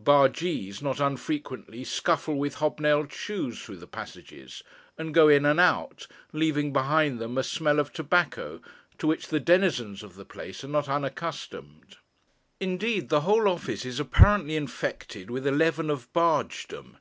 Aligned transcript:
Bargees 0.00 0.80
not 0.80 0.98
unfrequently 0.98 1.84
scuffle 1.84 2.36
with 2.36 2.54
hobnailed 2.54 3.12
shoes 3.12 3.60
through 3.62 3.76
the 3.76 3.86
passages, 3.86 4.62
and 4.96 5.12
go 5.12 5.28
in 5.28 5.44
and 5.44 5.60
out, 5.60 6.06
leaving 6.32 6.72
behind 6.72 7.18
them 7.18 7.36
a 7.36 7.42
smell 7.42 7.78
of 7.78 7.92
tobacco, 7.92 8.62
to 8.96 9.06
which 9.06 9.28
the 9.28 9.38
denizens 9.38 10.02
of 10.02 10.14
the 10.14 10.24
place 10.24 10.64
are 10.64 10.68
not 10.68 10.88
unaccustomed. 10.88 11.98
Indeed, 12.60 13.10
the 13.10 13.20
whole 13.28 13.46
office 13.46 13.84
is 13.84 14.00
apparently 14.00 14.56
infected 14.56 15.30
with 15.30 15.46
a 15.46 15.52
leaven 15.52 15.90
of 15.90 16.10
bargedom. 16.14 16.96